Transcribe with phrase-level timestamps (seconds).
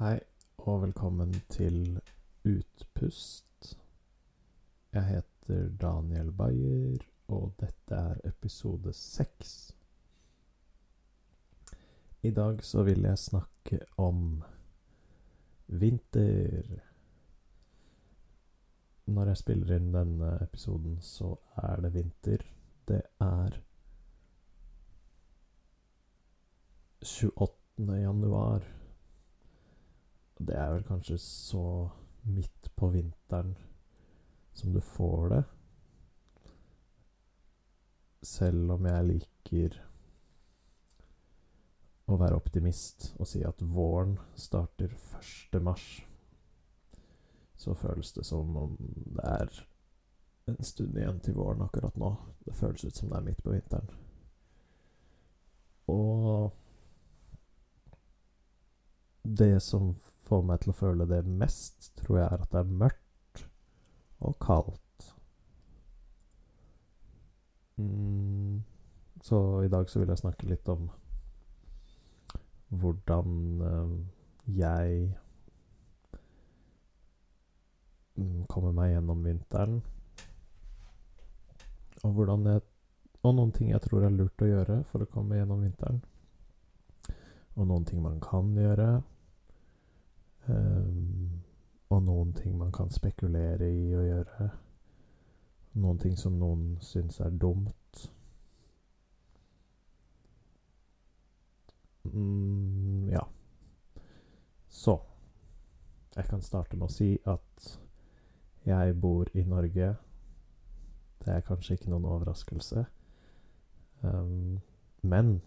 [0.00, 0.16] Hei,
[0.64, 1.98] og velkommen til
[2.48, 3.74] Utpust.
[4.92, 9.74] Jeg heter Daniel Bayer, og dette er episode seks.
[12.22, 14.40] I dag så vil jeg snakke om
[15.66, 16.72] vinter.
[19.04, 22.48] Når jeg spiller inn denne episoden, så er det vinter.
[22.88, 23.62] Det er
[27.04, 28.00] 28.
[28.00, 28.79] januar.
[30.40, 31.64] Det er vel kanskje så
[32.22, 33.54] midt på vinteren
[34.56, 35.42] som du får det.
[38.22, 39.76] Selv om jeg liker
[42.10, 45.60] å være optimist og si at våren starter 1.
[45.62, 45.84] mars,
[47.60, 49.60] så føles det som om det er
[50.50, 52.14] en stund igjen til våren akkurat nå.
[52.46, 53.92] Det føles ut som det er midt på vinteren.
[55.92, 56.50] Og
[59.22, 59.92] det som
[60.30, 63.44] får meg til å føle det mest, tror jeg er at det er mørkt
[64.20, 65.06] og kaldt.
[67.80, 68.62] Mm,
[69.22, 70.90] så i dag så vil jeg snakke litt om
[72.70, 73.94] hvordan eh,
[74.60, 75.08] jeg
[78.14, 79.80] mm, kommer meg gjennom vinteren.
[82.06, 82.60] Og jeg
[83.22, 85.98] Og noen ting jeg tror er lurt å gjøre for å komme gjennom vinteren.
[87.58, 89.02] Og noen ting man kan gjøre.
[90.48, 91.42] Um,
[91.90, 94.48] og noen ting man kan spekulere i å gjøre.
[95.80, 98.10] Noen ting som noen syns er dumt.
[102.04, 103.26] Mm, ja.
[104.68, 105.00] Så
[106.16, 107.66] Jeg kan starte med å si at
[108.66, 109.92] jeg bor i Norge.
[111.22, 112.82] Det er kanskje ikke noen overraskelse.
[114.02, 114.58] Um,
[115.02, 115.40] men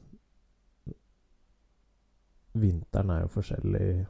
[2.54, 4.06] vinteren er jo forskjellig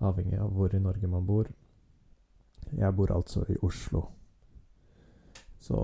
[0.00, 1.50] avhengig av hvor i Norge man bor.
[2.72, 4.06] Jeg bor altså i Oslo.
[5.60, 5.78] Så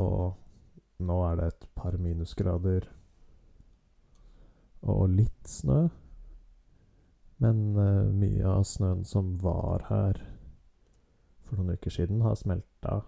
[1.00, 2.88] nå er det et par minusgrader
[4.82, 5.86] og litt snø.
[7.40, 10.20] Men uh, mye av snøen som var her
[11.46, 13.00] for noen uker siden, har smelta.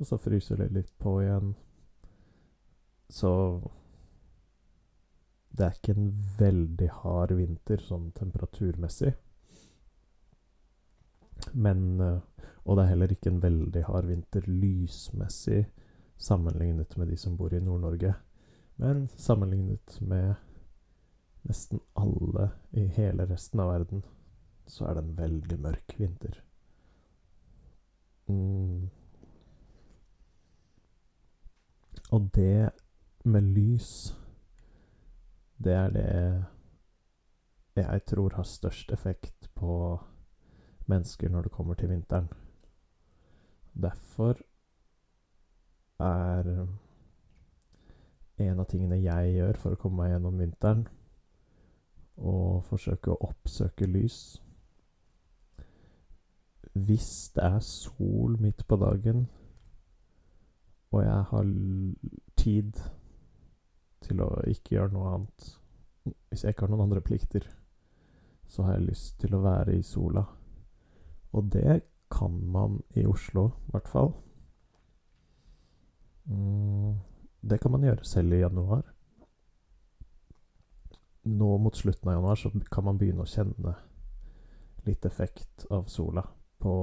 [0.00, 1.54] Og så fryser det litt på igjen.
[3.10, 3.32] Så
[5.50, 9.16] det er ikke en veldig hard vinter sånn temperaturmessig.
[11.52, 12.20] Men uh,
[12.64, 15.64] Og det er heller ikke en veldig hard vinter lysmessig
[16.20, 18.14] sammenlignet med de som bor i Nord-Norge.
[18.76, 20.34] Men sammenlignet med
[21.48, 24.04] nesten alle i hele resten av verden,
[24.68, 26.36] så er det en veldig mørk vinter.
[28.28, 28.90] Mm.
[32.12, 32.70] Og det
[33.24, 34.16] med lys,
[35.58, 36.08] det er det
[37.76, 40.00] jeg tror har størst effekt på
[40.90, 42.28] mennesker når det kommer til vinteren.
[43.72, 44.38] Derfor
[46.00, 46.48] er
[48.40, 50.86] en av tingene jeg gjør for å komme meg gjennom vinteren,
[52.16, 54.40] å forsøke å oppsøke lys.
[56.72, 59.26] Hvis det er sol midt på dagen,
[60.90, 61.50] og jeg har
[62.40, 62.80] tid
[64.02, 65.50] til å ikke gjøre noe annet
[66.30, 67.44] Hvis jeg ikke har noen andre plikter,
[68.48, 70.24] så har jeg lyst til å være i sola.
[71.32, 71.80] Og det
[72.10, 74.12] kan man i Oslo, i hvert fall.
[76.24, 76.98] Mm,
[77.40, 78.82] det kan man gjøre selv i januar.
[81.22, 83.76] Nå mot slutten av januar så kan man begynne å kjenne
[84.86, 86.24] litt effekt av sola
[86.58, 86.74] på,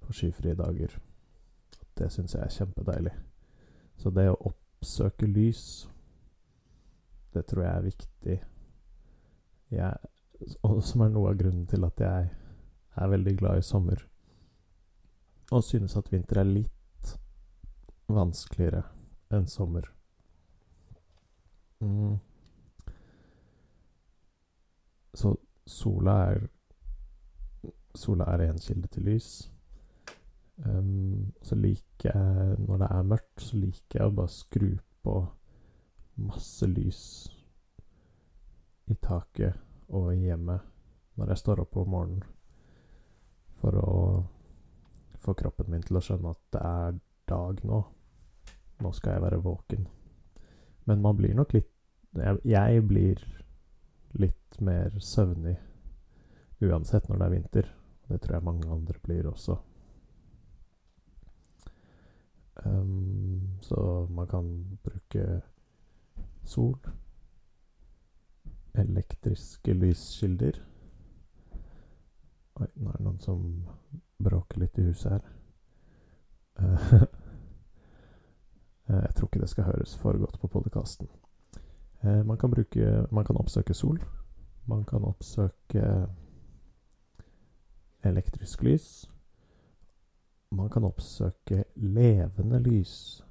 [0.00, 0.98] på skyfrie dager.
[1.98, 3.14] Det syns jeg er kjempedeilig.
[3.98, 5.88] Så det å oppsøke lys,
[7.34, 8.36] det tror jeg er viktig.
[9.74, 10.12] Jeg,
[10.86, 12.28] som er noe av grunnen til at jeg
[12.98, 14.04] er veldig glad i sommer.
[15.50, 17.14] Og synes at vinter er litt
[18.08, 18.82] vanskeligere
[19.34, 19.88] enn sommer.
[21.80, 22.16] Mm.
[25.14, 25.36] Så
[25.66, 26.46] sola er
[27.98, 29.50] Sola er en kilde til lys.
[30.58, 34.68] Um, så liker jeg Når det er mørkt, så liker jeg å bare skru
[35.02, 35.14] på
[36.18, 37.02] masse lys
[38.90, 39.54] i taket
[39.88, 40.64] og i hjemmet
[41.18, 42.37] når jeg står opp om morgenen
[43.60, 43.92] for å
[45.22, 47.80] få kroppen min til å skjønne at det er dag nå.
[48.78, 49.88] Nå skal jeg være våken.
[50.88, 51.74] Men man blir nok litt
[52.16, 53.20] Jeg, jeg blir
[54.16, 55.58] litt mer søvnig
[56.64, 57.66] uansett når det er vinter.
[58.08, 59.58] Det tror jeg mange andre blir også.
[62.64, 64.48] Um, så man kan
[64.82, 65.42] bruke
[66.48, 66.80] sol,
[68.74, 70.58] elektriske lyskilder
[72.58, 73.42] Oi, nå er det noen som
[74.18, 75.26] bråker litt i huset her.
[76.58, 76.94] Eh,
[79.06, 81.10] jeg tror ikke det skal høres for godt på podkasten.
[82.02, 84.00] Eh, man kan bruke Man kan oppsøke sol.
[84.66, 86.08] Man kan oppsøke
[88.04, 89.06] elektrisk lys.
[90.50, 93.22] Man kan oppsøke levende lys.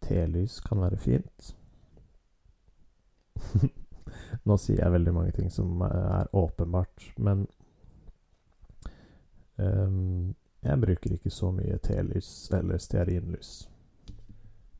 [0.00, 1.56] Telys kan være fint.
[4.46, 7.48] Nå sier jeg veldig mange ting som er åpenbart, men
[9.60, 13.68] jeg bruker ikke så mye telys eller stearinlys.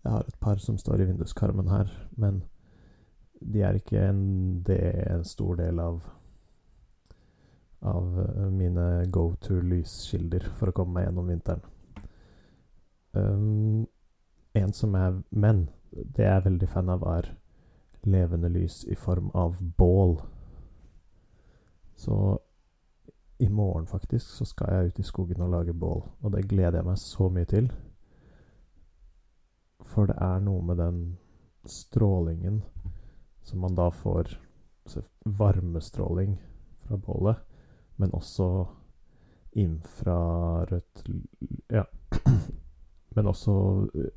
[0.05, 2.43] Jeg har et par som står i vinduskarmen her, men
[3.41, 6.01] de er ikke en, det er en stor del av
[7.81, 11.63] av eh, mine go to lyskilder for å komme meg gjennom vinteren.
[13.13, 13.87] Um,
[14.55, 17.33] en som er Men det jeg er veldig fan av, er
[18.07, 20.21] levende lys i form av bål.
[21.97, 22.40] Så
[23.41, 26.03] i morgen, faktisk, så skal jeg ut i skogen og lage bål.
[26.21, 27.71] Og det gleder jeg meg så mye til.
[29.89, 31.01] For det er noe med den
[31.65, 32.63] strålingen
[33.43, 34.37] som man da får
[35.25, 36.35] Varmestråling
[36.83, 37.37] fra bålet,
[37.97, 38.67] men også
[39.53, 41.05] infrarødt
[41.71, 41.85] Ja.
[43.17, 43.53] Men også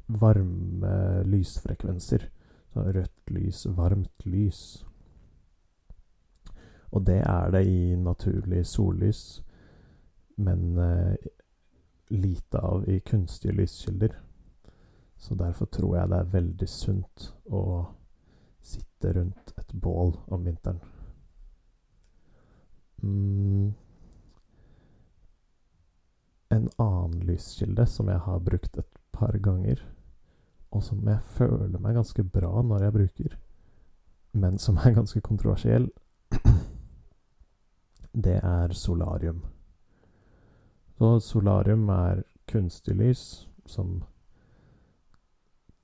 [0.08, 2.28] varme lysfrekvenser.
[2.74, 4.86] Så rødt lys, varmt lys.
[6.94, 9.42] Og det er det i naturlig sollys,
[10.38, 11.16] men eh,
[12.14, 14.14] lite av i kunstige lyskilder.
[15.18, 17.64] Så derfor tror jeg det er veldig sunt å
[18.64, 20.82] sitte rundt et bål om vinteren.
[23.04, 23.74] Mm.
[26.54, 29.82] En annen lyskilde som jeg har brukt et par ganger,
[30.72, 33.38] og som jeg føler meg ganske bra når jeg bruker,
[34.34, 35.90] men som er ganske kontroversiell,
[38.14, 39.42] det er solarium.
[40.98, 43.24] Så solarium er kunstig lys
[43.66, 44.04] som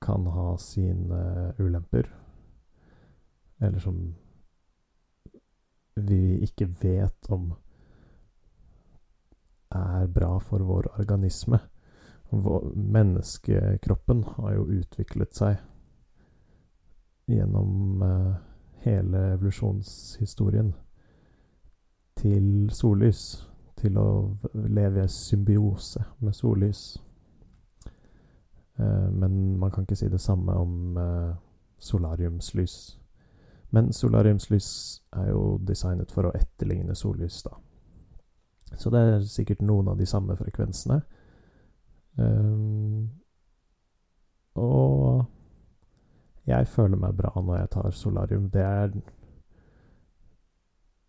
[0.00, 2.08] kan ha sine ulemper,
[3.60, 3.98] eller som
[6.00, 7.50] vi ikke vet om
[9.70, 11.60] er bra for vår organisme
[12.74, 15.56] menneskekroppen har jo utviklet seg
[17.30, 18.34] gjennom uh,
[18.84, 20.72] hele evolusjonshistorien
[22.20, 23.46] til sollys.
[23.80, 24.08] Til å
[24.52, 26.82] leve i symbiose med sollys.
[28.80, 31.32] Uh, men man kan ikke si det samme om uh,
[31.80, 32.76] solariumslys.
[33.70, 34.68] Men solariumslys
[35.16, 37.54] er jo designet for å etterligne sollys, da.
[38.76, 41.00] Så det er sikkert noen av de samme frekvensene.
[42.18, 43.08] Um,
[44.54, 45.24] og
[46.46, 48.50] jeg føler meg bra når jeg tar solarium.
[48.50, 48.92] Det er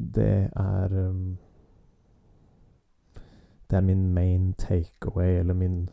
[0.02, 1.38] Det er um,
[3.70, 5.90] Det er min main takeaway, eller min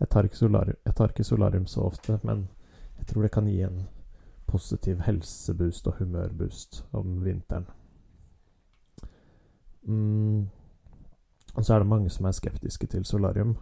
[0.00, 2.48] jeg tar, solarium, jeg tar, ikke solarium så ofte, men
[2.98, 3.84] jeg tror det kan gi en
[4.46, 7.66] positiv helseboost og humørboost om vinteren.
[9.82, 10.48] Mm.
[11.54, 13.56] Og så er det mange som er skeptiske til solarium.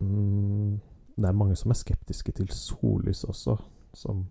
[0.00, 0.80] Mm,
[1.16, 3.56] det er mange som er skeptiske til sollys også,
[3.94, 4.26] som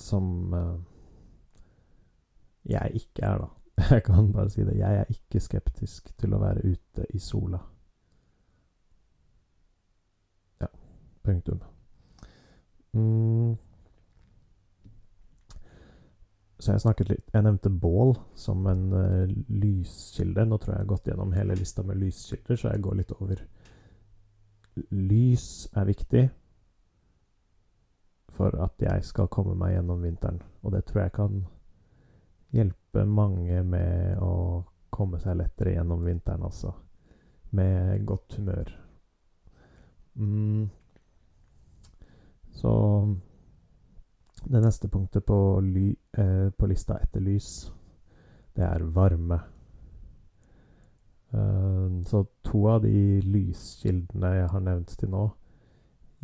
[0.00, 0.78] Som uh,
[2.64, 3.48] jeg ikke er, da.
[3.94, 4.78] Jeg kan bare si det.
[4.78, 7.58] Jeg er ikke skeptisk til å være ute i sola.
[10.60, 10.68] Ja,
[11.24, 11.60] punktum.
[12.92, 13.56] Mm.
[16.60, 20.44] Så jeg snakket litt Jeg nevnte bål som en uh, lyskilde.
[20.44, 23.14] Nå tror jeg jeg har gått gjennom hele lista med lyskilder, så jeg går litt
[23.16, 23.40] over.
[24.90, 26.26] Lys er viktig
[28.40, 30.38] for at jeg skal komme meg gjennom vinteren.
[30.64, 31.40] Og det tror jeg kan
[32.56, 36.72] hjelpe mange med å komme seg lettere gjennom vinteren, altså.
[37.52, 38.70] Med godt humør.
[40.14, 40.70] Mm.
[42.56, 42.72] Så
[44.48, 47.68] det neste punktet på, ly, eh, på lista etter lys,
[48.56, 49.42] det er varme.
[51.30, 55.28] Uh, så to av de lyskildene jeg har nevnt til nå,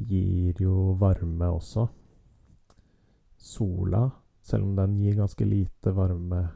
[0.09, 1.87] gir jo varme også.
[3.47, 4.11] Sola,
[4.43, 6.49] selv om den gir ganske lite varme,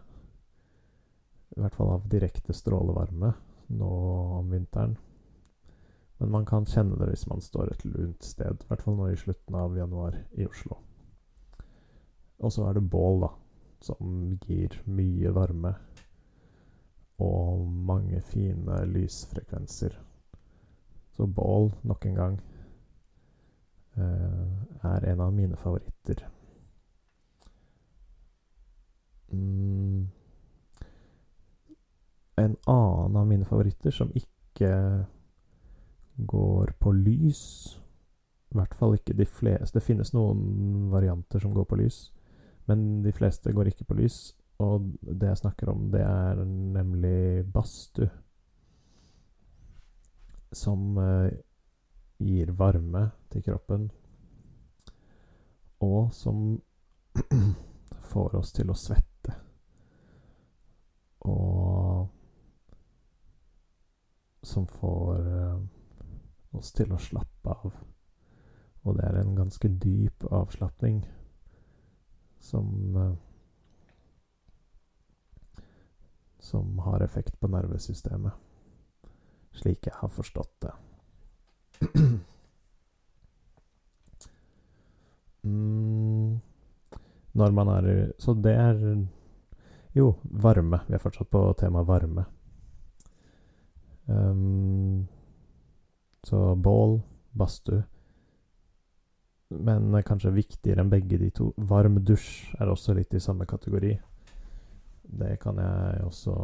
[1.57, 3.31] i hvert fall av direkte strålevarme,
[3.79, 3.91] nå
[4.39, 4.97] om vinteren.
[6.19, 9.07] Men man kan kjenne det hvis man står et lunt sted, i hvert fall nå
[9.07, 10.81] i slutten av januar i Oslo.
[12.43, 13.31] Og så er det bål, da,
[13.87, 15.73] som gir mye varme
[17.23, 19.95] og mange fine lysfrekvenser.
[21.15, 22.43] Så bål, nok en gang,
[23.95, 26.27] eh, er en av mine favoritter.
[29.33, 30.09] Mm.
[32.37, 34.71] en annen av mine favoritter som ikke
[36.17, 37.43] går på lys
[38.51, 39.77] I hvert fall ikke de fleste.
[39.77, 41.99] Det finnes noen varianter som går på lys,
[42.67, 44.17] men de fleste går ikke på lys.
[44.59, 48.11] Og det jeg snakker om, det er nemlig badstue.
[50.51, 51.31] Som eh,
[52.19, 53.87] gir varme til kroppen,
[55.81, 56.59] og som
[58.11, 59.10] får oss til å svette.
[64.51, 65.59] Som får eh,
[66.59, 67.73] oss til å slappe av.
[68.83, 71.03] Og det er en ganske dyp avslapning
[72.41, 73.15] som eh,
[76.41, 78.33] Som har effekt på nervesystemet,
[79.53, 80.71] slik jeg har forstått det.
[85.45, 86.41] mm,
[87.33, 89.07] når man er Så det er
[89.93, 90.81] Jo, varme.
[90.89, 92.25] Vi er fortsatt på temaet varme.
[94.07, 95.07] Um,
[96.23, 97.01] så bål,
[97.33, 97.85] badstue
[99.51, 103.91] Men kanskje viktigere enn begge de to, varm dusj er også litt i samme kategori.
[105.11, 106.35] Det kan jeg også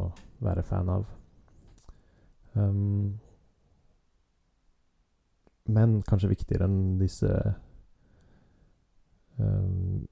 [0.43, 1.05] være fan av.
[2.57, 3.15] Um,
[5.71, 7.31] men kanskje viktigere enn disse
[9.39, 10.03] um,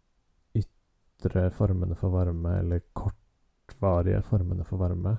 [0.55, 5.17] ytre formene for varme, eller kortvarige formene for varme,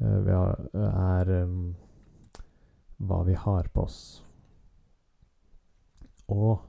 [0.00, 1.74] er um,
[3.00, 4.00] hva vi har på oss.
[6.30, 6.60] Og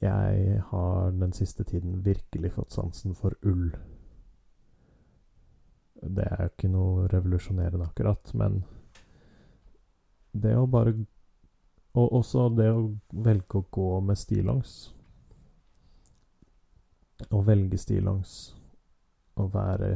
[0.00, 3.70] jeg har den siste tiden virkelig fått sansen for ull.
[5.96, 8.62] Det er jo ikke noe revolusjonerende akkurat, men
[10.36, 10.94] det å bare
[11.96, 12.90] Og også det å
[13.24, 14.72] velge å gå med stillongs.
[17.32, 18.34] Å velge stillongs
[19.40, 19.88] og være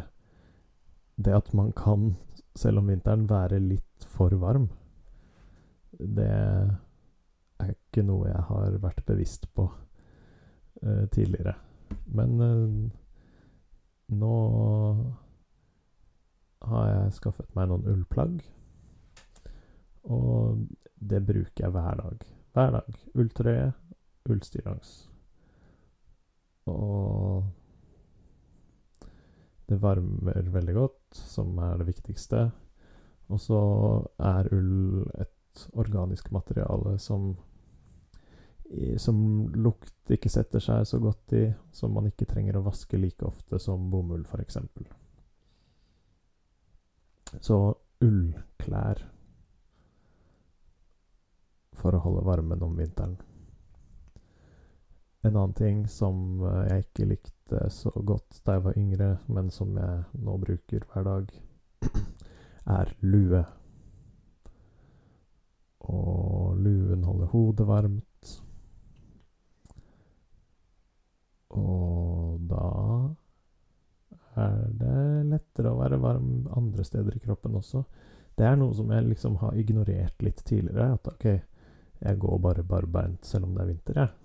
[1.21, 2.15] Det at man kan,
[2.57, 4.71] selv om vinteren, være litt for varm
[6.01, 6.31] det
[7.61, 11.55] er ikke noe jeg har vært bevisst på uh, tidligere.
[12.15, 12.79] Men uh,
[14.17, 14.37] nå
[16.71, 18.41] har jeg skaffet meg noen ullplagg.
[20.11, 20.65] Og
[20.97, 22.27] det bruker jeg hver dag.
[22.57, 22.99] Hver dag.
[23.15, 23.71] Ulltrøye,
[24.31, 24.93] ullstillongs.
[26.71, 27.45] Og
[29.71, 32.49] det varmer veldig godt, som er det viktigste.
[33.31, 33.61] Og så
[34.19, 37.33] er ull et organisk materiale som
[39.03, 39.17] som
[39.59, 41.43] lukt ikke setter seg så godt i,
[41.75, 44.61] som man ikke trenger å vaske like ofte som bomull, f.eks.
[47.43, 47.59] Så
[48.07, 49.03] ullklær
[51.81, 53.19] for å holde varmen om vinteren.
[55.23, 57.40] En annen ting som eh, jeg ikke likte
[57.71, 61.33] så godt da jeg var yngre, men som jeg nå bruker hver dag,
[62.79, 63.43] er lue.
[65.91, 68.35] Og luen holder hodet varmt.
[71.51, 72.67] Og da
[74.39, 75.01] er det
[75.33, 77.83] lettere å være varm andre steder i kroppen også.
[78.39, 80.95] Det er noe som jeg liksom har ignorert litt tidligere.
[80.95, 81.27] At ok,
[82.01, 84.17] jeg går bare barbeint selv om det er vinter, jeg.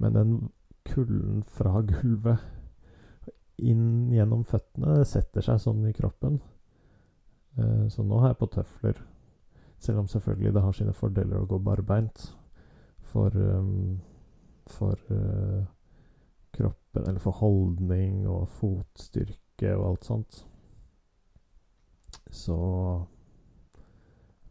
[0.00, 0.34] Men den
[0.86, 2.42] kulden fra gulvet
[3.60, 6.40] inn gjennom føttene det setter seg sånn i kroppen.
[7.58, 9.02] Eh, så nå har jeg på tøfler.
[9.80, 12.26] Selv om selvfølgelig det har sine fordeler å gå barbeint
[13.10, 14.00] for, um,
[14.68, 15.64] for uh,
[16.52, 20.40] kroppen Eller for holdning og fotstyrke og alt sånt.
[22.30, 22.58] Så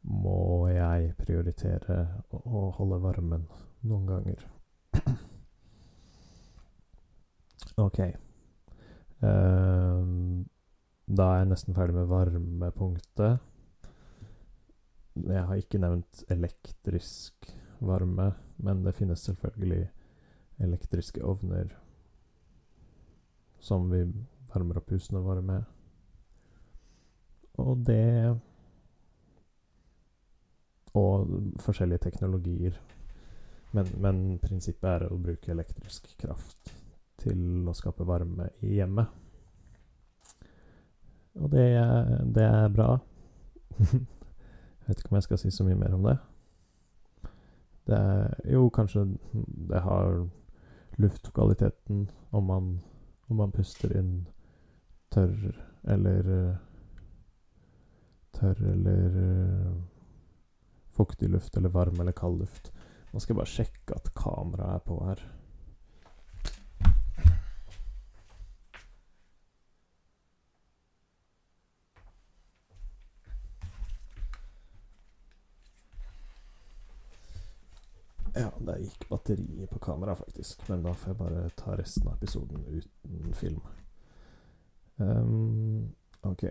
[0.01, 1.99] må jeg prioritere
[2.31, 3.45] å holde varmen
[3.83, 4.47] noen ganger.
[7.79, 7.99] OK.
[9.19, 10.45] Um,
[11.09, 13.39] da er jeg nesten ferdig med varmepunktet.
[15.19, 19.87] Jeg har ikke nevnt elektrisk varme, men det finnes selvfølgelig
[20.59, 21.71] elektriske ovner
[23.59, 24.03] som vi
[24.53, 25.63] varmer opp husene våre med.
[27.59, 28.39] Og det
[30.97, 31.27] Og
[31.61, 32.79] forskjellige teknologier.
[33.71, 36.71] Men, men prinsippet er å bruke elektrisk kraft
[37.19, 39.07] til å skape varme i hjemmet.
[41.39, 41.67] Og det,
[42.35, 42.97] det er bra.
[43.77, 44.01] jeg
[44.87, 46.17] vet ikke om jeg skal si så mye mer om det.
[47.89, 49.05] Det er Jo, kanskje
[49.69, 50.27] det har
[50.99, 52.73] luftkvaliteten om man,
[53.29, 54.27] om man puster inn
[55.13, 55.53] tørr
[55.87, 56.57] eller
[58.39, 59.15] Tørr eller
[60.95, 62.69] fuktig luft eller varm eller kald luft.
[63.11, 65.23] Nå skal jeg bare sjekke at kameraet er på her.
[78.49, 80.69] Ja, der gikk batteriet på kamera, faktisk.
[80.69, 83.61] Men da får jeg bare ta resten av episoden uten film.
[84.97, 85.91] Um,
[86.21, 86.43] ok.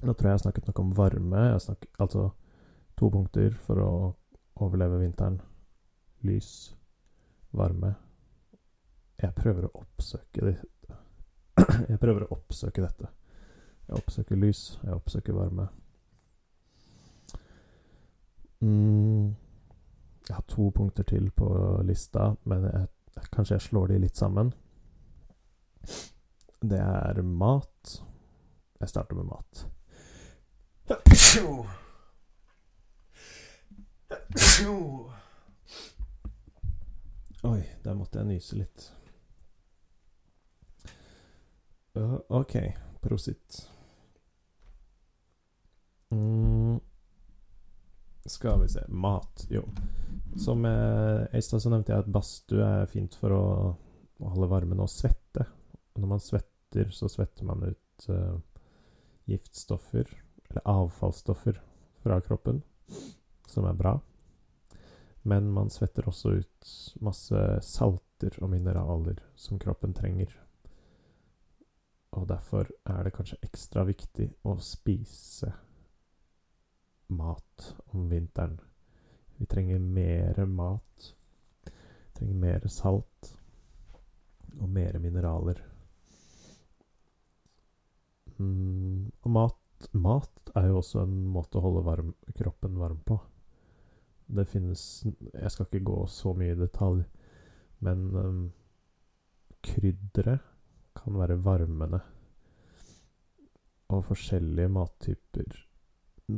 [0.00, 1.44] Nå tror jeg jeg har snakket noe om varme.
[1.52, 2.24] Jeg snakket, altså
[2.98, 3.92] to punkter for å
[4.60, 5.38] overleve vinteren.
[6.26, 6.74] Lys,
[7.56, 7.94] varme.
[9.20, 10.56] Jeg prøver å oppsøke det.
[11.90, 13.10] Jeg prøver å oppsøke dette.
[13.90, 15.66] Jeg oppsøker lys, jeg oppsøker varme.
[18.62, 19.34] Mm.
[20.30, 21.46] Jeg har to punkter til på
[21.82, 22.86] lista, men jeg,
[23.34, 24.52] kanskje jeg slår de litt sammen.
[26.62, 27.96] Det er mat.
[28.78, 29.64] Jeg starter med mat.
[37.50, 38.86] Oi, der måtte jeg nyse litt.
[42.28, 42.54] Ok,
[43.02, 43.64] prosit.
[46.14, 46.78] Mm.
[48.30, 49.64] Skal vi se Mat, jo.
[50.36, 53.44] Som eh, i så nevnte jeg at badstue er fint for å,
[54.20, 55.46] å, holde varmen og svette.
[55.94, 58.36] Og når man svetter, så svetter man ut uh,
[59.26, 60.06] giftstoffer,
[60.50, 61.58] eller avfallsstoffer,
[62.00, 62.62] fra kroppen,
[63.50, 63.96] som er bra.
[65.28, 66.70] Men man svetter også ut
[67.04, 70.32] masse salter og mineraler som kroppen trenger.
[72.16, 75.52] Og derfor er det kanskje ekstra viktig å spise
[77.10, 78.58] mat om vinteren.
[79.40, 81.14] Vi trenger mer mat.
[81.64, 83.30] Vi trenger mer salt.
[84.60, 85.62] Og mer mineraler.
[88.36, 93.16] Mm, og mat, mat er jo også en måte å holde varm, kroppen varm på.
[94.30, 94.84] Det finnes
[95.32, 97.00] Jeg skal ikke gå så mye i detalj,
[97.80, 98.44] men um,
[99.64, 100.44] krydderet
[101.00, 102.04] kan være varmende.
[103.88, 105.64] Og forskjellige mattyper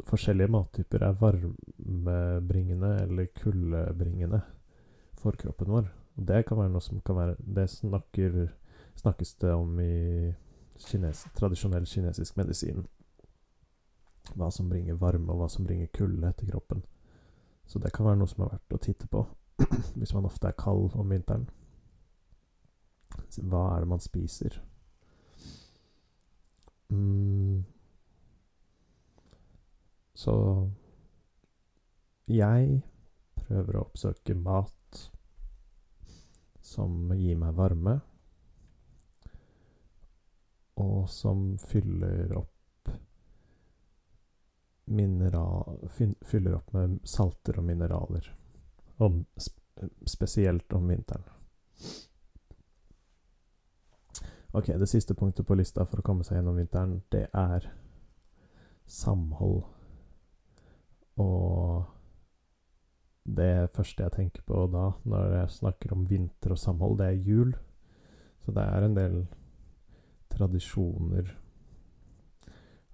[0.08, 4.40] forskjellige mattyper er varmebringende eller kuldebringende
[5.18, 5.90] for kroppen vår.
[6.16, 8.48] Og det kan være noe som kan være Det snakker,
[9.00, 10.32] snakkes det om i
[10.78, 12.86] kines, tradisjonell kinesisk medisin.
[14.34, 16.82] Hva som bringer varme, og hva som bringer kulde til kroppen.
[17.66, 19.24] Så det kan være noe som er verdt å titte på
[19.98, 21.48] hvis man ofte er kald om vinteren.
[23.38, 24.60] Hva er det man spiser?
[30.22, 30.34] Så
[32.30, 32.78] jeg
[33.42, 35.02] prøver å oppsøke mat
[36.62, 37.98] som gir meg varme,
[40.82, 42.92] og som fyller opp
[44.92, 45.82] mineral...
[46.22, 48.30] Fyller opp med salter og mineraler.
[49.02, 49.20] Om,
[50.06, 51.28] spesielt om vinteren.
[54.52, 57.70] Ok, det siste punktet på lista for å komme seg gjennom vinteren, det er
[58.86, 59.62] samhold.
[61.20, 61.84] Og
[63.24, 67.26] det første jeg tenker på da, når jeg snakker om vinter og samhold, det er
[67.28, 67.54] jul.
[68.42, 69.18] Så det er en del
[70.32, 71.30] tradisjoner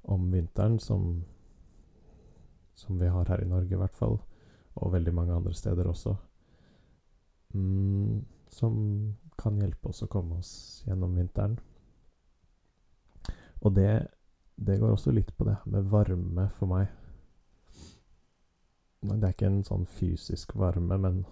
[0.08, 1.22] om vinteren som,
[2.74, 4.18] som vi har her i Norge, i hvert fall.
[4.78, 6.14] Og veldig mange andre steder også.
[7.54, 8.76] Mm, som
[9.38, 10.52] kan hjelpe oss å komme oss
[10.86, 11.58] gjennom vinteren.
[13.64, 13.90] Og det,
[14.56, 16.97] det går også litt på det med varme for meg.
[19.00, 21.22] Det er ikke en sånn fysisk varme, men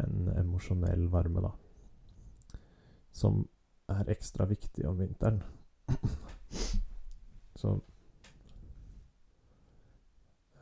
[0.00, 1.52] en emosjonell varme, da.
[3.12, 3.44] Som
[3.92, 5.42] er ekstra viktig om vinteren.
[7.60, 7.78] Så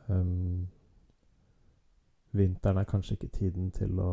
[0.07, 0.67] um,
[2.35, 4.09] Vinteren er kanskje ikke tiden til å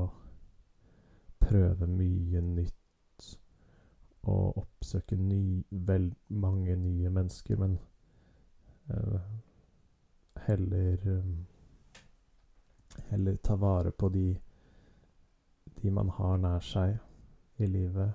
[1.42, 3.26] prøve mye nytt
[4.22, 7.74] og oppsøke ny, vel mange nye mennesker, men
[8.94, 9.18] uh,
[10.46, 11.32] heller um,
[13.12, 14.40] Heller ta vare på de,
[15.82, 16.96] de man har nær seg
[17.60, 18.14] i livet.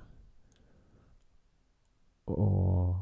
[2.33, 2.95] Og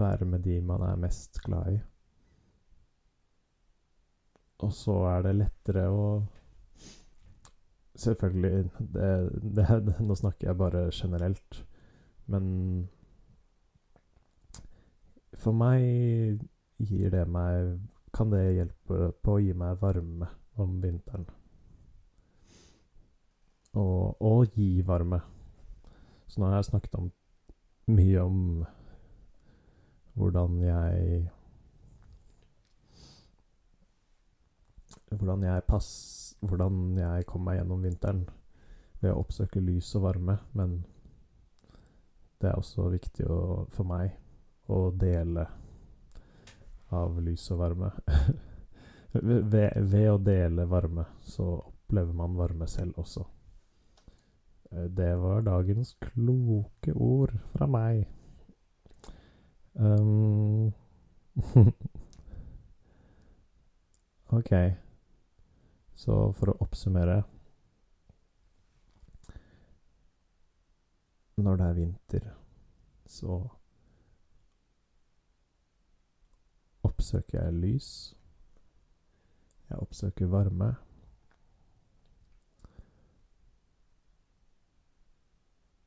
[0.00, 1.78] være med de man er mest glad i.
[4.64, 6.06] Og så er det lettere å
[7.94, 9.08] Selvfølgelig det,
[9.54, 9.66] det,
[10.08, 11.60] Nå snakker jeg bare generelt,
[12.26, 12.46] men
[15.38, 16.40] For meg
[16.80, 17.76] gir det meg
[18.14, 20.28] kan det hjelpe på å gi meg varme
[20.62, 21.26] om vinteren.
[23.74, 25.18] Og, og gi varme.
[26.30, 27.10] Så nå har jeg snakket om
[27.90, 28.42] mye om
[30.14, 31.24] hvordan jeg
[35.14, 35.88] Hvordan jeg pass,
[36.42, 38.24] Hvordan jeg kommer meg gjennom vinteren
[39.02, 40.78] ved å oppsøke lys og varme, men
[42.40, 44.16] det er også viktig å, for meg
[44.72, 45.44] å dele
[46.94, 47.90] av lys og varme.
[49.12, 53.24] ved, ved å dele varme, så opplever man varme selv også.
[54.72, 58.06] Eh, Det var dagens kloke ord fra meg.
[59.74, 60.72] Um,
[64.38, 64.52] ok.
[65.94, 67.22] Så for å oppsummere
[71.34, 72.26] Når det er vinter,
[73.10, 73.40] så
[76.84, 77.90] oppsøker jeg lys.
[79.70, 80.74] Jeg oppsøker varme.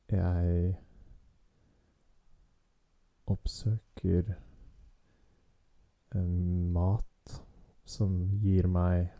[0.08, 0.74] Jeg
[3.28, 4.32] oppsøker
[6.14, 6.28] eh,
[6.74, 7.34] mat
[7.84, 9.10] som gir meg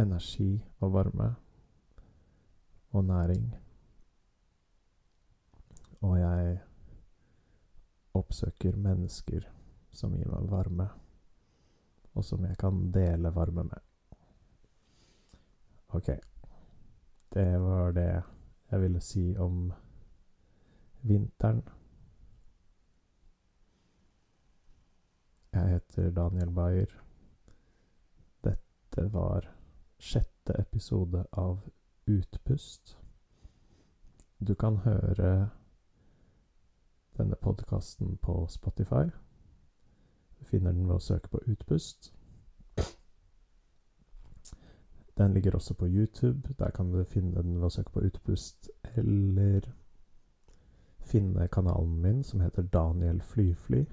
[0.00, 1.34] energi og varme
[2.96, 3.44] og næring.
[6.00, 6.58] Og jeg
[8.16, 9.46] oppsøker mennesker
[9.94, 10.88] som gir meg varme,
[12.14, 13.86] og som jeg kan dele varme med.
[15.94, 16.10] Ok.
[17.30, 18.22] Det var det
[18.70, 19.72] jeg ville si om
[21.02, 21.62] vinteren.
[25.52, 26.90] Jeg heter Daniel Bayer.
[28.44, 29.46] Dette var
[29.98, 31.60] sjette episode av
[32.06, 32.96] Utpust.
[34.38, 35.50] Du kan høre
[37.30, 39.10] denne podkasten på Spotify.
[40.38, 42.10] Du finner den ved å søke på Utpust.
[45.14, 46.54] Den ligger også på YouTube.
[46.58, 49.68] Der kan du finne den ved å søke på Utpust, eller
[51.06, 53.84] finne kanalen min som heter Daniel Flyfly.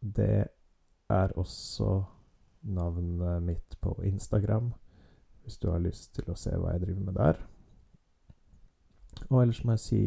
[0.00, 0.46] Det
[1.10, 2.04] er også
[2.62, 4.72] navnet mitt på Instagram,
[5.42, 7.46] hvis du har lyst til å se hva jeg driver med der.
[9.30, 10.04] Og ellers må jeg si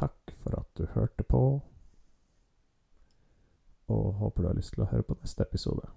[0.00, 1.42] takk for at du hørte på,
[3.90, 5.88] og håper du har lyst til å høre på neste episode.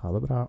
[0.00, 0.44] Ha det bra.